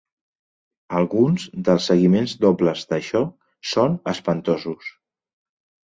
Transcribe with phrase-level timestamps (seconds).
[0.99, 3.23] Alguns dels seguiments dobles d'això
[3.73, 4.93] són espantosos.